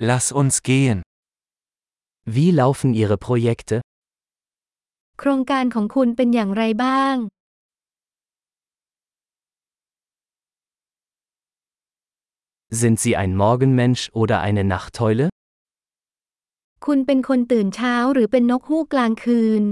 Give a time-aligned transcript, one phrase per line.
[0.00, 1.02] Lass uns gehen.
[2.24, 3.80] Wie laufen Ihre Projekte?
[5.18, 7.16] โครงการของคุณเป็นอย่างไรบ้าง
[12.80, 15.26] Sind Sie ein Morgenmensch oder eine Nachteule?
[16.86, 19.62] คุณเป็นคนตื่นเช้าหรือเป็นนกฮูกกลางคืน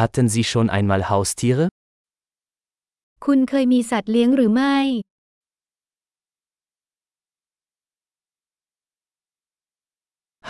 [0.00, 1.66] Hatten Sie schon einmal Haustiere?
[3.24, 4.76] คุณเคยมีสัตว์เลี้ยงหรือไม่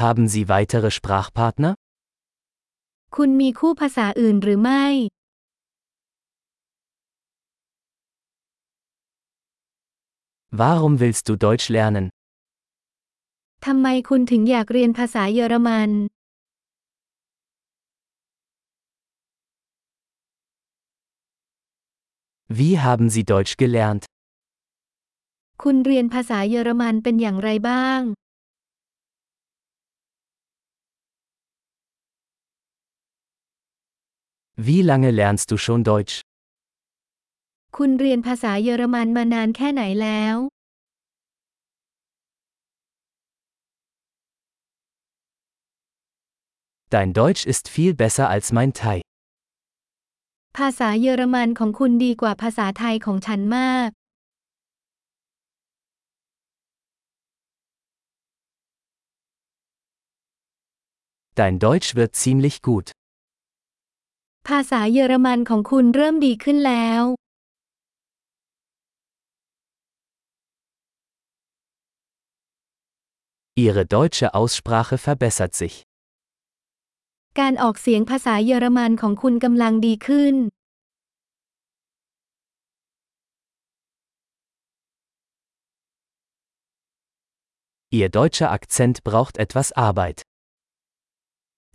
[0.02, 1.72] Haben Sie weitere Sprachpartner?
[3.16, 4.84] คุณมีคู่ภาษาอื่นหรือไม่
[10.60, 12.06] Warum willst du Deutsch lernen?
[13.66, 15.90] ทำไมคุณถึงอยากเรียนภาษาเยอรมัน
[22.59, 24.03] Wie haben Sie Deutsch gelernt?
[25.63, 28.01] คุณเรียนภาษาเยอรมันเป็นอย่างไรบ้าง
[34.67, 36.15] Wie lange lernst du schon Deutsch?
[37.77, 40.35] คุณเรียนภาษาเยอรมันมานานแค่ไหนแล้ว
[46.95, 48.97] Dein Deutsch ist viel besser als mein Thai.
[50.57, 53.89] ภาษาเยอรมันของคุณดีกว่าภาษาไทยของฉันมาก
[61.39, 62.87] Dein Deutsch wird ziemlich gut.
[64.47, 67.03] ภาษาเยอรมันของคุณเริ่มดีขึ้นแล้ว
[73.65, 75.75] Ihre deutsche Aussprache verbessert sich.
[77.39, 80.35] การออกเสียงภาษาเยอรมันของคุณกำลังดีขึ้น
[87.97, 90.19] Ihr deutscher Akzent braucht etwas Arbeit.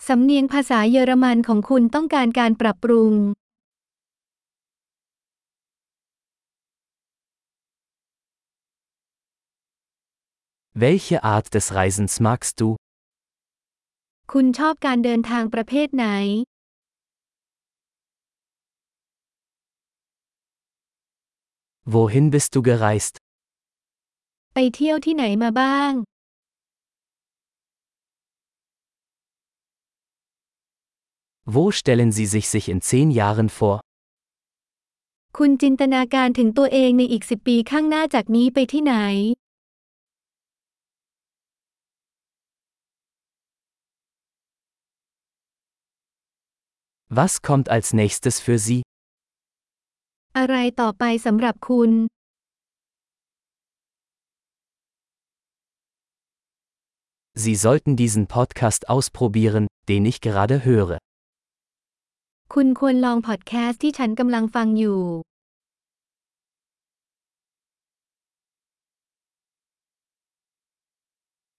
[0.09, 3.13] สำเนียงภาษาเยอรมันของคุณต้องการการปรับปรุง
[10.85, 12.69] Welche Art des Reisens magst du?
[14.36, 16.08] คุณชอบการเดินทางประเภทไหน
[21.94, 23.14] Wohin bist du gereist?
[24.54, 25.92] ไปเที่ยวที่ไหนมาบ้าง
[31.54, 33.78] Wo stellen Sie sich sich in zehn Jahren vor?
[35.38, 38.96] คุณจินตนาการถึงตัวเองในอีกสิบปีข้างหน้าจากนี้ไปที่ไหน
[47.11, 48.81] Was kommt als nächstes für Sie?
[50.39, 51.91] อะไรต่อไปสำหรับคุณ
[57.43, 60.97] Sie sollten diesen Podcast ausprobieren, den ich gerade höre.
[62.55, 65.01] คุณควรลองพอดแคสต์ที่ฉันกำลังฟังอยู่